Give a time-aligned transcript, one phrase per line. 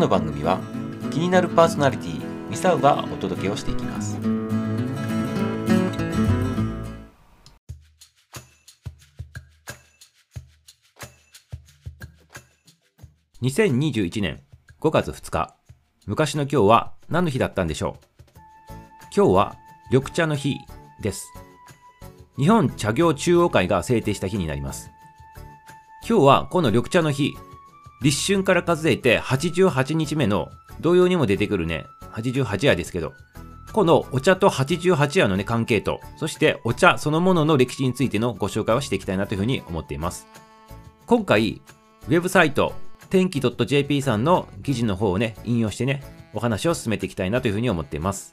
[0.00, 0.58] の番組は
[1.12, 4.18] 気になるパーソナリティミサウがお届けをしていきます。
[13.42, 14.40] 2021年
[14.80, 15.54] 5月2日
[16.06, 18.04] 昔の今日は何の日だったんでしょう？
[19.14, 19.56] 今日は
[19.90, 20.56] 緑茶の日
[21.02, 21.30] です。
[22.38, 24.90] 日本茶業中央会が制定した日になります。
[26.08, 27.34] 今日はこの緑茶の日
[28.00, 33.12] 立春から数えて88日目の同様にも出てくるね88夜ですけど
[33.72, 40.26] このお茶と88夜のね関係とそしてお茶そのものの歴史についてのご紹介をしていきたいなというふうに思っています
[41.06, 41.60] 今回
[42.08, 42.74] ウェブサイト
[43.10, 48.32] 天気 .jp さんの記事の方をね、引用してね、お話を進めていきたいなというふうに思っています。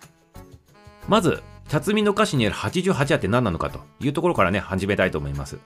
[1.08, 5.58] まず、茶摘みの歌詞にある88夜って何なのかというところからね、始めたいと思います。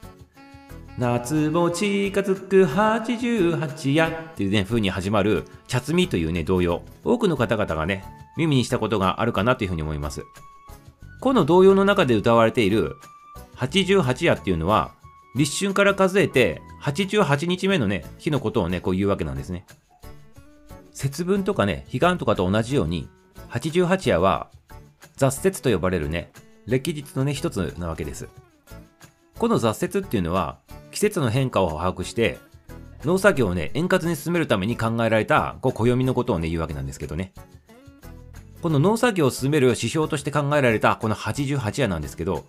[0.97, 6.83] 夏も近づく88夜っていうね、風に始まる茶摘みというね、童謡。
[7.03, 8.03] 多くの方々がね、
[8.37, 10.23] 耳にしたことがあるかなというふうに思います。
[11.19, 12.95] この童謡の中で歌われている
[13.55, 14.91] 88夜っていうのは、
[15.35, 19.65] 立春から数えて88日目のね、日のことをね、こう言うわけなんですね。
[20.91, 23.07] 節分とかね、彼岸とかと同じように、
[23.49, 24.49] 88夜は
[25.15, 26.31] 雑節と呼ばれるね、
[26.67, 28.27] 歴日のね、一つなわけです。
[29.37, 30.59] この雑節っていうのは、
[31.01, 32.37] 季節の変化を把握して、
[33.05, 37.33] 農作業をね、円滑に進めるために考えられた、こう、暦のことをね、言うわけなんですけどね。
[38.61, 42.45] この農作業を進める指標として考えられた、この88夜なんですけど、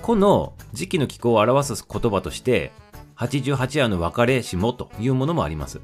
[0.00, 2.72] この時期の気候を表す言葉として、
[3.16, 5.82] 88夜の別れ霜というものもあります。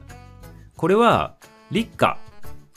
[0.79, 1.35] これは、
[1.71, 2.17] 立夏。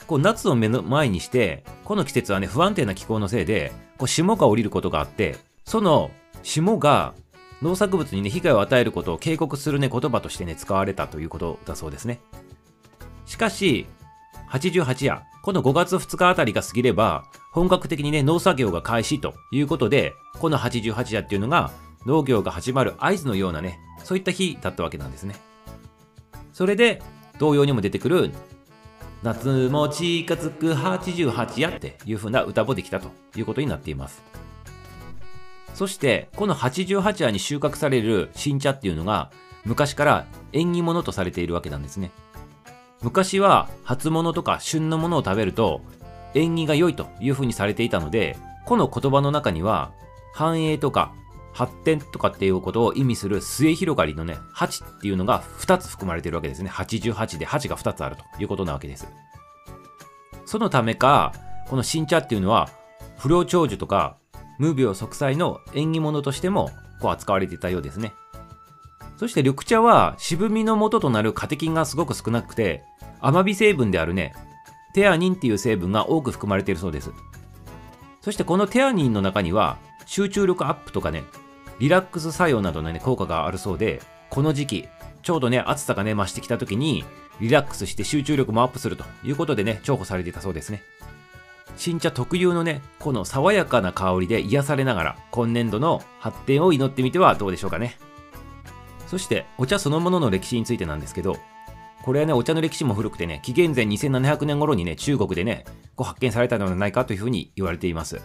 [0.06, 6.10] こう夏を目の前にして、この季節はね、不安定な気候のせいで、こう霜が降りることがあって、その
[6.42, 7.14] 霜が
[7.62, 12.20] 農作物にね、被害を与えることを警告するね、言葉としてね、使われたということだそうですね。
[13.24, 13.86] しかし、
[14.50, 21.70] 88夜、この5月2日あたりが過ぎれば、本格的にね、農作業が開始ということで、この88夜っていうのが、
[22.04, 25.36] 農業が始まる合図のようなね、そういった日だったわけなんですね。
[26.52, 27.00] それで、
[27.38, 28.32] 同様にも出てくる、
[29.22, 34.41] 夏も近づく88夜っていう風な歌もできたということになっています。
[35.74, 39.30] そして、この88夜に収穫される新茶っていうのが、
[39.64, 42.10] 昔から縁起物とされているわけなんですね。
[43.02, 45.82] 昔は初物とか旬のものを食べると
[46.34, 49.92] 縁起が良いという風にされていたので、この言葉の中には
[50.32, 51.12] 繁栄とか
[51.52, 56.70] 発展とかっていうことを意味する末広がりのね、8っていうのが2つ含まれているわけですね。
[56.70, 59.06] 88で8が2つあるということなわけです。
[60.46, 61.32] そのためか、
[61.68, 62.68] この新茶っていうのは
[63.18, 64.16] 不良長寿とか
[64.58, 66.70] 無病息災の縁起物としても
[67.00, 68.14] こう扱われていたようですね。
[69.16, 72.82] そして緑茶は渋みの元となるカテキンがすごく少なくて、
[73.20, 74.34] 甘み成分であるね、
[74.94, 77.12] テアニンっていう成分が多く含まれているそうです。
[78.20, 81.24] そしてこのテアニンの中には集中力アップとかね、
[81.78, 84.88] リラックス作用などのね、効果があるそうで、この時期、
[85.22, 87.04] ちょうどね、暑さがね、増してきた時に、
[87.40, 90.82] リラックスして集中力もアップするということでね、重宝されていたそうですね。
[91.76, 97.98] 新茶特有のね、この爽やかな香りで癒されながら、今年度の発展を祈ってみてはどうでしょうかね。
[99.06, 101.36] そして、お茶そのものの歴史についてなんですけど、
[102.02, 108.20] これはね、お茶の歴史も古くてね、紀元前2700年頃にね、中国でね、こう発見されたのではないかというふうに言われています。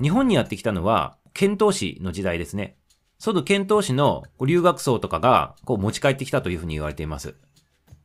[0.00, 2.76] 日本にやってきたのは、遣唐使の時代ですね。
[3.18, 7.34] その遣唐使の留学僧とかがこう持ち帰ってきたというふうに言われています。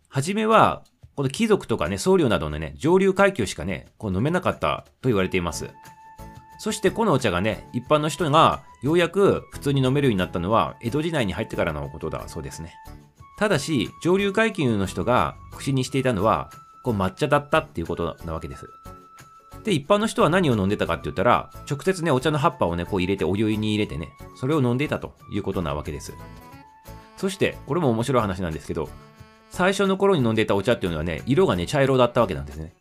[0.08, 0.84] はじめは、
[1.20, 5.70] この貴族とかね、僧侶などのね、上流階級しかね、こう飲めなかったと言われています。
[6.60, 12.74] そしてこのお茶がね、一般の人がようやく普通に飲めるようになったのは、江戸時代に入ってからのことだそうですね。
[13.38, 16.52] ただし、上流階級の人が口にしていたのは、
[16.86, 18.70] こう抹茶だったっていうことなわけです。
[19.66, 24.08] で、一般の人は何を飲んでたかって言ったら、直接ね、お茶の葉っぱをね、こう入れて、お湯に入れてね、
[24.38, 26.14] それを飲んでいたということなわけです。
[27.18, 28.88] そして、これも面白い話なんですけど、
[29.60, 32.74] 最初の頃に飲んでいたお茶っていうのはね、色がね、茶色だったわけなんですね。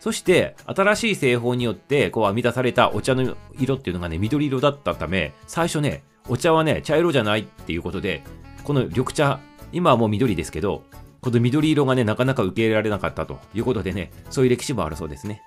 [0.00, 8.22] そして、新しい製法によって、こう編み出されたお茶の色っていうのがね、緑色だったため、最初ね、お茶はね、茶色じゃないっていうことで、
[8.64, 9.40] この緑茶
[9.74, 10.84] 今はもう緑ですけど、
[11.20, 15.42] この緑色がね、なかなか受け入れられなかったということでね、そういう歴史もあるそうですね。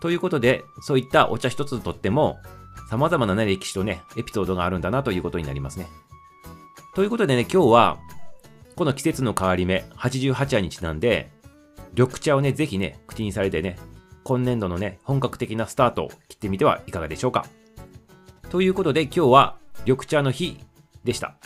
[0.00, 2.38] ということで、そういったお茶一つとっても、
[2.90, 5.88] 様々なね、歴史とね、エピソードがあるんだなということになりますね。
[6.94, 7.98] ということでね、今日は、
[8.76, 11.30] この季節の変わり目、88夜にちなんで、
[11.96, 13.78] 緑茶をね、ぜひね、口にされてね、
[14.24, 17.46] 今年度のね、本格的なスタートを切ってみてはいかがでしょうか。
[18.50, 20.58] ということで今日は緑茶の日
[21.04, 21.36] でした。